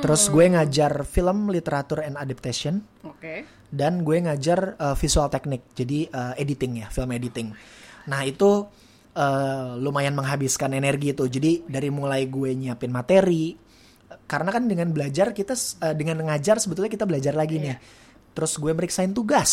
[0.01, 3.45] terus gue ngajar film, literatur and adaptation, oke.
[3.69, 5.67] Dan gue ngajar uh, visual teknik.
[5.73, 7.51] Jadi uh, editing ya film editing.
[8.07, 8.71] Nah itu
[9.13, 11.27] uh, lumayan menghabiskan energi itu.
[11.27, 13.59] Jadi dari mulai gue nyiapin materi
[14.25, 17.77] karena kan dengan belajar kita uh, dengan ngajar sebetulnya kita belajar lagi nih.
[18.31, 19.51] Terus gue meriksain tugas.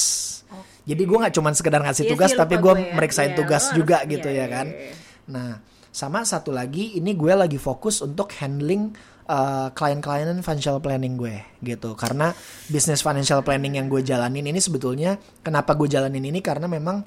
[0.82, 2.94] Jadi gue nggak cuman sekedar ngasih Iya tugas sih, tapi gue gue ya.
[2.94, 4.94] meriksain Iya, tugas harus- juga iya, gitu iya, ya kan iya.
[5.30, 8.96] Nah sama satu lagi ini gue lagi fokus untuk handling
[9.28, 11.94] uh, klien-klien financial planning gue gitu.
[12.00, 12.32] Karena
[12.72, 16.40] bisnis financial planning yang gue jalanin ini sebetulnya kenapa gue jalanin ini?
[16.40, 17.04] Karena memang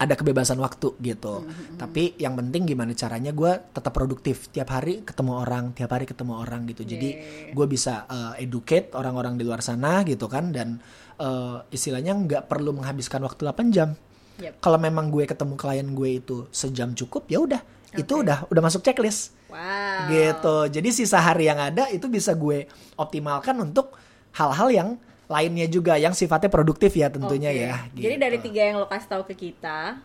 [0.00, 1.44] ada kebebasan waktu gitu.
[1.76, 4.48] Tapi yang penting gimana caranya gue tetap produktif.
[4.48, 6.88] Tiap hari ketemu orang tiap hari ketemu orang gitu.
[6.88, 7.10] Jadi
[7.52, 10.50] gue bisa uh, educate orang-orang di luar sana gitu kan.
[10.56, 10.80] Dan
[11.20, 13.92] uh, istilahnya nggak perlu menghabiskan waktu 8 jam
[14.40, 14.64] Yep.
[14.64, 17.60] kalau memang gue ketemu klien gue itu sejam cukup ya udah
[17.92, 20.56] itu udah udah masuk checklist wow gitu.
[20.70, 22.64] Jadi sisa hari yang ada itu bisa gue
[22.96, 23.98] optimalkan untuk
[24.32, 24.88] hal-hal yang
[25.30, 27.62] lainnya juga yang sifatnya produktif ya tentunya Oke.
[27.62, 27.74] ya.
[27.94, 28.24] Jadi gitu.
[28.26, 30.02] dari tiga yang lo kasih tahu ke kita,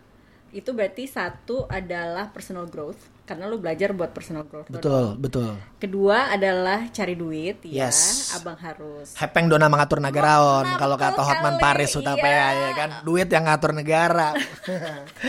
[0.51, 4.69] itu berarti satu adalah personal growth karena lu belajar buat personal growth.
[4.69, 5.57] Betul, betul.
[5.75, 8.29] Kedua adalah cari duit ya, Yes.
[8.31, 9.17] abang harus.
[9.17, 12.53] Hepeng dona mengatur negaraon kalau kata Hotman Paris Hutapea iya.
[12.53, 14.37] ya kan duit yang ngatur negara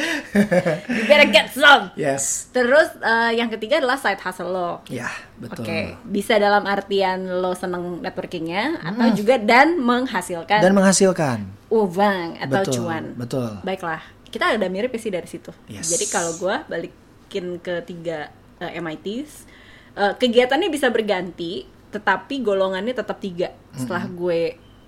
[0.87, 1.89] You better get some.
[1.95, 4.73] yes Terus eh, yang ketiga adalah side hustle lo.
[4.87, 10.65] ya betul Oke, bisa dalam artian lo seneng networkingnya atau juga dan menghasilkan Hmm.
[10.65, 13.05] dan menghasilkan uang atau betul cuan.
[13.17, 14.01] betul Baiklah,
[14.37, 15.51] kita ada mirip sih dari situ.
[15.73, 15.89] Yes.
[15.89, 18.29] Jadi kalau gue balikin ke tiga
[18.61, 19.49] eh, MITs,
[19.97, 23.57] eh, kegiatannya bisa berganti, tetapi golongannya tetap tiga.
[23.73, 24.41] Setelah gue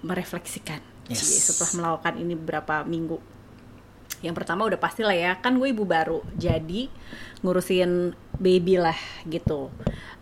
[0.04, 1.24] merefleksikan, Yes.
[1.24, 3.16] Cie, setelah melakukan ini beberapa minggu.
[4.20, 6.92] Yang pertama udah pasti lah ya, kan gue ibu baru, jadi
[7.40, 9.72] ngurusin baby lah gitu.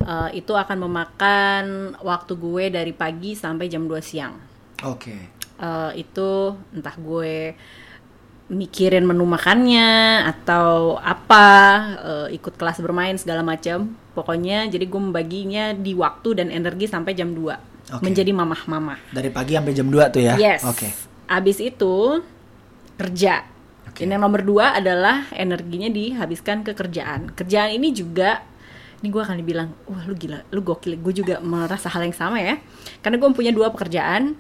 [0.07, 1.65] Eh, itu akan memakan
[1.99, 4.39] waktu gue dari pagi sampai jam 2 siang
[4.87, 5.17] oke
[5.59, 6.31] eh, itu
[6.71, 7.59] entah gue
[8.46, 11.46] mikirin menu makannya atau apa
[11.98, 13.94] eh, ikut kelas bermain segala macam.
[14.14, 18.02] Pokoknya jadi gue membaginya di waktu dan energi sampai jam 2 Oke.
[18.02, 19.12] menjadi mamah-mamah.
[19.12, 20.35] Dari pagi sampai jam 2 tuh ya?
[20.38, 20.62] Yes.
[20.64, 20.88] Oke.
[21.26, 22.22] Abis itu
[22.96, 23.44] kerja.
[23.90, 24.04] Oke.
[24.04, 27.32] dan yang nomor dua adalah energinya dihabiskan ke kerjaan.
[27.32, 28.44] Kerjaan ini juga
[29.00, 30.96] ini gue akan dibilang wah lu gila lu gokil.
[31.00, 32.61] Gue juga merasa hal yang sama ya.
[33.02, 34.37] Karena gue punya dua pekerjaan.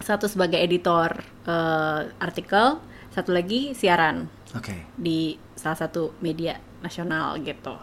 [0.00, 2.80] Satu sebagai editor eh, artikel
[3.10, 4.30] satu lagi siaran.
[4.54, 4.74] Oke.
[4.94, 7.76] Di salah satu media nasional gitu.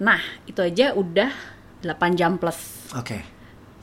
[0.00, 1.32] Nah itu aja udah
[1.82, 2.92] 8 jam plus.
[2.96, 3.20] Oke.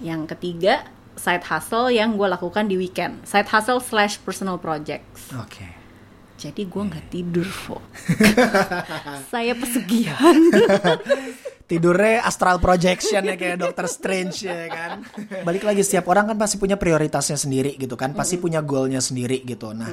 [0.01, 0.85] Yang ketiga
[1.17, 3.25] side hustle yang gue lakukan di weekend.
[3.25, 5.29] Side hustle slash personal projects.
[5.37, 5.83] Oke.
[6.33, 7.79] Jadi gue nggak tidur Fo
[9.31, 10.35] saya pesugihan.
[11.69, 15.07] Tidurnya astral projection ya kayak Doctor Strange ya kan?
[15.47, 18.11] Balik lagi setiap orang kan pasti punya prioritasnya sendiri gitu kan.
[18.11, 19.71] Pasti punya goalnya sendiri gitu.
[19.71, 19.87] Nah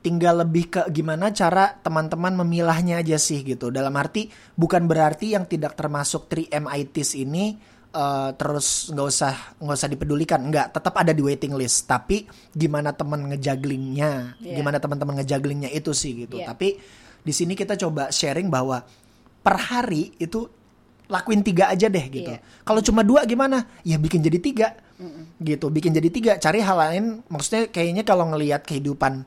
[0.00, 5.44] tinggal lebih ke gimana cara teman-teman memilahnya aja sih gitu dalam arti bukan berarti yang
[5.44, 7.60] tidak termasuk 3 MITs ini
[7.92, 12.96] eh, terus nggak usah nggak usah dipedulikan nggak tetap ada di waiting list tapi gimana
[12.96, 14.56] teman ngejaglingnya Iya.
[14.56, 16.56] gimana teman-teman ngejaglingnya itu sih gitu Iya.
[16.56, 16.80] tapi
[17.20, 18.80] di sini kita coba sharing bahwa
[19.44, 20.48] per hari itu
[21.10, 22.30] lakuin tiga aja deh gitu.
[22.30, 22.40] Iya.
[22.62, 23.66] Kalau cuma dua gimana?
[23.82, 24.78] Ya bikin jadi tiga,
[25.42, 25.66] gitu.
[25.66, 26.32] Bikin jadi tiga.
[26.38, 27.04] Cari hal lain.
[27.26, 29.26] Maksudnya kayaknya kalau ngelihat kehidupan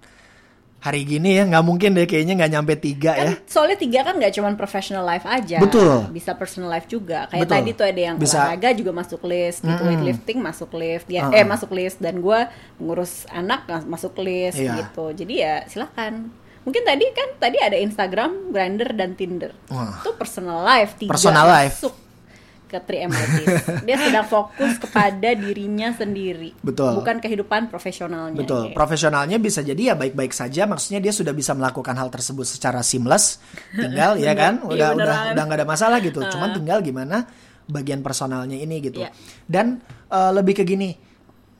[0.83, 3.19] hari gini ya nggak mungkin deh kayaknya nggak nyampe tiga ya.
[3.23, 6.11] kan soalnya tiga kan nggak cuma professional life aja Betul.
[6.11, 7.55] bisa personal life juga kayak Betul.
[7.55, 8.35] tadi tuh ada yang Bisa.
[8.43, 11.39] olahraga juga masuk list gitu weightlifting masuk list ya Uh-uh.
[11.39, 12.39] eh masuk list dan gue
[12.77, 14.83] ngurus anak masuk list Iya.
[14.83, 19.99] gitu jadi ya silakan mungkin tadi kan tadi ada Instagram, Grindr dan Tinder Wah.
[19.99, 21.79] itu personal life tiga Personal life.
[21.79, 21.95] masuk
[22.73, 23.85] ke 3 MITs.
[23.85, 26.97] Dia sedang fokus kepada dirinya sendiri, Betul.
[26.97, 28.41] bukan kehidupan profesionalnya.
[28.41, 28.73] Betul.
[28.73, 28.77] Gitu.
[28.77, 30.65] Profesionalnya bisa jadi ya baik-baik saja.
[30.65, 33.37] Maksudnya dia sudah bisa melakukan hal tersebut secara seamless.
[33.77, 36.19] Tinggal ya kan, Iya, udah bener udah udah nggak ada masalah gitu.
[36.25, 37.29] Cuman tinggal gimana
[37.69, 39.05] bagian personalnya ini gitu.
[39.05, 39.13] Iya.
[39.45, 39.77] Dan
[40.09, 40.89] eh, lebih ke gini,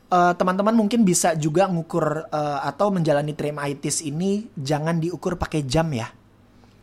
[0.10, 5.62] eh, teman-teman mungkin bisa juga ngukur eh, atau menjalani trim ITIS ini jangan diukur pakai
[5.70, 6.10] jam ya.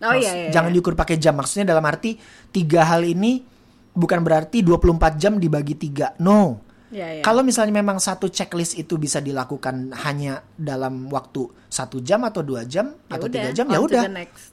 [0.01, 0.51] Oh iya, iya.
[0.53, 0.77] Jangan iya.
[0.81, 1.37] diukur pakai jam.
[1.37, 2.17] Maksudnya dalam arti
[2.49, 3.45] tiga hal ini
[3.95, 6.15] bukan berarti 24 jam dibagi tiga.
[6.19, 6.63] No.
[6.91, 7.23] Iya, iya.
[7.23, 12.67] Kalau misalnya memang satu checklist itu bisa dilakukan hanya dalam waktu satu jam atau dua
[12.67, 14.03] jam Ya atau udah, tiga jam ya udah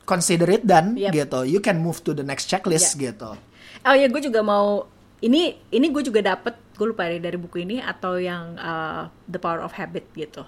[0.06, 1.12] consider it done Yep.
[1.17, 1.39] gitu.
[1.50, 3.10] You can move to the next checklist Ya.
[3.10, 3.34] gitu.
[3.82, 4.86] Oh ya, gue juga mau
[5.17, 9.41] ini ini gue juga dapet gue lupa dari dari buku ini atau yang uh, The
[9.41, 10.45] Power of Habit gitu.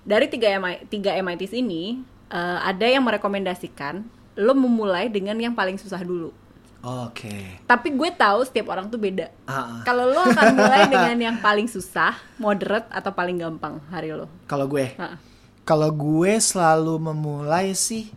[0.00, 2.00] Dari tiga MI, tiga MITs ini
[2.32, 4.00] uh, ada yang merekomendasikan
[4.40, 6.32] lo memulai dengan yang paling susah dulu.
[6.80, 7.60] Oke.
[7.68, 9.28] Tapi gue tahu setiap orang tuh beda.
[9.44, 9.82] Ah, ah.
[9.84, 14.24] Kalau lo akan mulai dengan yang paling susah, moderate atau paling gampang hari lo.
[14.48, 15.20] Kalau gue, Ah.
[15.68, 18.08] kalau gue selalu memulai sih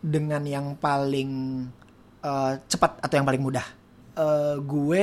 [0.00, 1.30] dengan yang paling
[2.24, 3.66] eh, cepat atau yang paling mudah.
[4.16, 5.02] Eh, gue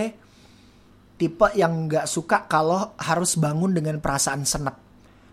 [1.15, 4.75] tipe yang nggak suka kalau harus bangun dengan perasaan senep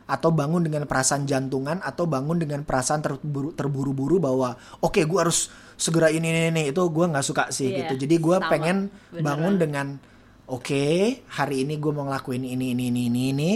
[0.07, 5.49] atau bangun dengan perasaan jantungan atau bangun dengan perasaan terburu, terburu-buru bahwa oke gue harus
[5.83, 6.62] segera ini ini, ini.
[6.71, 8.07] itu gue nggak suka sih Iya, gitu.
[8.07, 8.77] Jadi gue pengen
[9.11, 9.25] Beneran.
[9.27, 9.87] bangun dengan
[10.47, 10.83] oke
[11.27, 13.51] hari ini gue mau ngelakuin ini ini ini ini ini.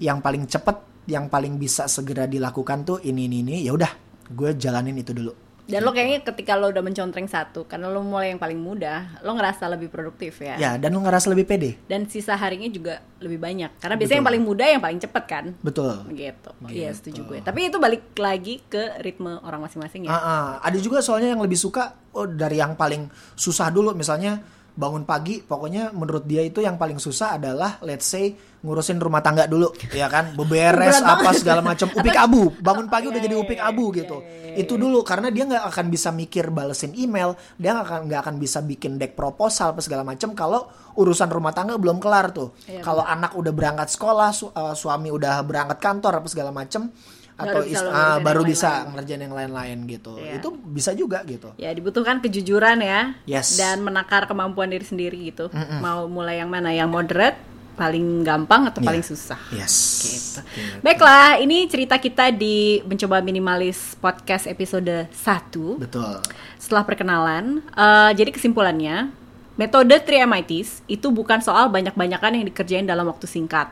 [0.00, 0.76] Yang paling cepet
[1.08, 3.54] yang paling bisa segera dilakukan tuh ini ini ini.
[3.68, 3.92] Ya udah
[4.32, 8.32] gue jalanin itu dulu Dan lo kayaknya ketika lo udah mencontreng satu, karena lo mulai
[8.32, 10.56] yang paling mudah, lo ngerasa lebih produktif ya.
[10.56, 13.76] ya dan lu ngerasa lebih pede Dan sisa harinya juga lebih banyak.
[13.76, 15.44] Karena biasanya yang paling mudah yang paling cepet kan.
[15.60, 16.50] betul Gitu.
[16.72, 17.38] Iya setuju gue.
[17.44, 20.16] Tapi itu balik lagi ke ritme orang masing-masing ya.
[20.16, 20.44] Ah, ah.
[20.64, 24.40] Ada juga soalnya yang lebih suka oh dari yang paling susah dulu misalnya
[24.78, 28.30] bangun pagi pokoknya menurut dia itu yang paling susah adalah let's say
[28.62, 30.38] ngurusin rumah tangga dulu ya kan?
[30.38, 31.90] Beberes apa segala macam.
[31.90, 32.54] Upik abu.
[32.62, 34.18] Bangun pagi udah Iya, jadi iya, upik iya, abu gitu.
[34.58, 38.34] itu dulu karena dia nggak akan bisa mikir balesin email dia nggak akan nggak akan
[38.42, 40.66] bisa bikin deck proposal apa segala macam kalau
[40.98, 42.54] urusan rumah tangga belum kelar tuh.
[42.82, 46.90] Kalau anak udah berangkat sekolah su- uh, suami udah berangkat kantor apa segala macam
[47.38, 48.90] atau Baru bisa ist- ah, baru yang bisa lain-lain.
[48.92, 50.32] ngerjain yang lain-lain gitu Iya.
[50.36, 53.54] itu bisa juga gitu Ya dibutuhkan kejujuran ya Yes.
[53.54, 55.46] dan menakar kemampuan diri sendiri gitu.
[55.78, 56.68] Mau mulai yang mana?
[56.68, 57.38] Yang moderate,
[57.74, 58.86] paling gampang atau Iya.
[58.86, 59.38] paling susah?
[59.52, 60.40] yes Gitu.
[60.80, 66.18] Baiklah, ini cerita kita di mencoba minimalis podcast episode 1 betul
[66.56, 67.62] setelah perkenalan.
[67.68, 69.14] eh, jadi kesimpulannya,
[69.54, 73.70] metode 3 MITs itu bukan soal banyak-banyakan yang dikerjain dalam waktu singkat.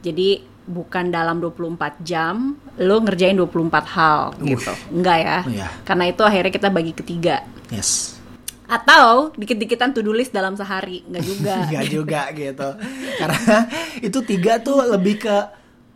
[0.00, 3.48] Jadi bukan dalam 24 jam lo ngerjain 24
[3.88, 4.72] hal gitu.
[4.90, 5.38] Enggak ya.
[5.44, 5.66] Iya.
[5.82, 7.42] Karena itu akhirnya kita bagi ketiga.
[7.68, 8.16] yes
[8.64, 11.54] Atau dikit-dikitan to-do list dalam sehari, enggak juga.
[11.66, 12.68] Enggak juga gitu
[13.12, 13.56] karena
[14.00, 15.36] itu tiga tuh lebih ke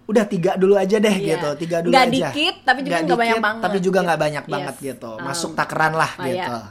[0.07, 1.35] udah tiga dulu aja deh Iya.
[1.35, 4.15] gitu tiga dulu Nggak aja dikit, tapi juga Nggak nggak banyak banget, tapi juga nggak
[4.15, 4.27] gitu.
[4.27, 4.53] banyak Yes.
[4.55, 6.63] banget gitu Um, masuk takeran lah Ah, gitu ya.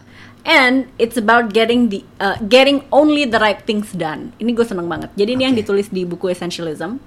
[0.45, 4.29] And it's about getting the uh, getting only the right things done.
[4.37, 5.09] Ini gue seneng banget.
[5.17, 7.01] Jadi ini yang ditulis di buku Essentialism.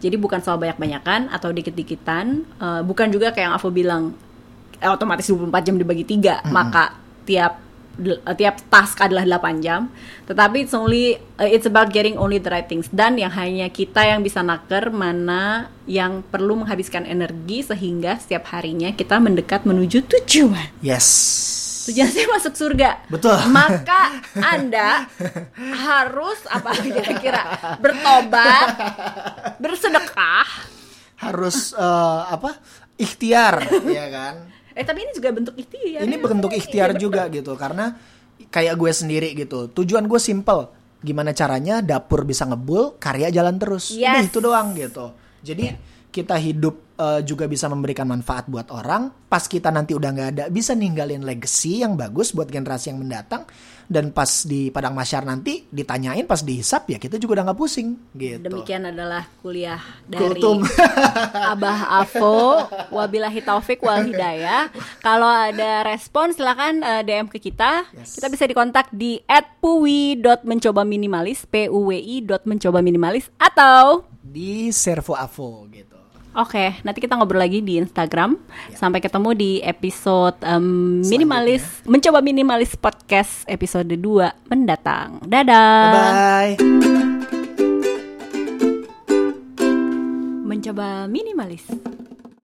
[0.00, 2.46] Jadi bukan soal banyak-banyakan atau dikit-dikitan.
[2.58, 4.14] Uh, bukan juga kayak yang Avo bilang
[4.78, 7.64] eh, otomatis 24 jam dibagi tiga, maka tiap
[8.02, 9.88] uh, tiap task adalah 8 jam.
[10.26, 14.02] Tetapi it's only uh, it's about getting only the right things done yang hanya kita
[14.04, 20.72] yang bisa naker mana yang perlu menghabiskan energi sehingga setiap harinya kita mendekat menuju tujuan.
[20.80, 21.53] yes
[21.84, 23.04] Tujuan saya masuk surga.
[23.06, 23.36] Betul.
[23.52, 24.02] Maka
[24.36, 25.04] Anda
[25.58, 27.42] harus apa kira-kira
[27.78, 28.68] bertobat,
[29.58, 30.48] bersedekah.
[31.16, 32.58] harus eh, apa
[32.96, 34.34] ikhtiar ya kan
[34.74, 36.02] Eh tapi ini juga bentuk ikhtiar.
[36.02, 36.20] ini ya.
[36.20, 37.94] bentuk ikhtiar juga gitu karena
[38.50, 40.66] kayak gue sendiri gitu tujuan gue simple
[40.98, 44.28] gimana caranya dapur bisa ngebul karya jalan terus Udah Yes.
[44.28, 45.78] itu doang gitu jadi
[46.14, 50.46] kita hidup eh, juga bisa memberikan manfaat buat orang pas kita nanti udah nggak ada
[50.46, 53.42] bisa ninggalin legacy yang bagus buat generasi yang mendatang
[53.90, 57.98] dan pas di padang masyar nanti ditanyain pas dihisap ya kita juga udah nggak pusing
[58.14, 60.62] gitu Demikian adalah kuliah dari Kultum.
[61.52, 62.64] Abah Avo.
[62.94, 64.70] Wabillahi taufik wal hidayah.
[65.02, 67.84] Kalau ada respon silakan eh, DM ke kita.
[67.92, 68.16] Yes.
[68.16, 69.20] Kita bisa dikontak di
[69.60, 75.93] @puwi.mencobaminimalis, p u w i .mencobaminimalis atau di servo avo gitu
[76.34, 78.34] Oke, nanti kita ngobrol lagi di Instagram.
[78.74, 85.22] Sampai ketemu di episode em, minimalis, mencoba minimalis podcast episode 2 mendatang.
[85.22, 85.94] Dadah.
[85.94, 86.54] bye
[90.42, 91.70] Mencoba minimalis.